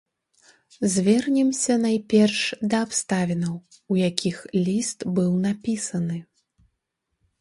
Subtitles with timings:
[0.93, 2.39] Звернемся найперш
[2.73, 3.55] да абставінаў,
[3.95, 4.37] у якіх
[4.69, 6.17] ліст быў напісаны.